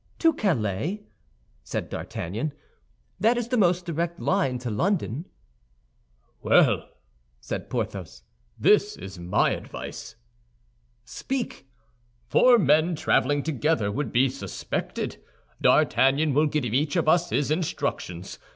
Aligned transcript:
"To 0.17 0.33
Calais," 0.33 1.03
said 1.63 1.89
D'Artagnan; 1.89 2.53
"that 3.19 3.37
is 3.37 3.49
the 3.49 3.55
most 3.55 3.85
direct 3.85 4.19
line 4.19 4.57
to 4.57 4.71
London." 4.71 5.25
"Well," 6.41 6.89
said 7.39 7.69
Porthos, 7.69 8.23
"this 8.57 8.97
is 8.97 9.19
my 9.19 9.51
advice—" 9.51 10.15
"Speak!" 11.05 11.67
"Four 12.25 12.57
men 12.57 12.95
traveling 12.95 13.43
together 13.43 13.91
would 13.91 14.11
be 14.11 14.27
suspected. 14.27 15.17
D'Artagnan 15.61 16.33
will 16.33 16.47
give 16.47 16.65
each 16.65 16.95
of 16.95 17.07
us 17.07 17.29
his 17.29 17.51
instructions. 17.51 18.39